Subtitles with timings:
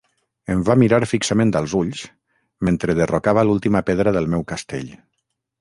[0.53, 2.01] Em va mirar fixament als ulls,
[2.71, 4.91] mentre derrocava l'última pedra del meu castell...